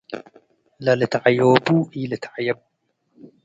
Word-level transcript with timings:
ለልትዐዮቡ 0.85 1.65
ኢልትዐየብ፣ 1.99 2.59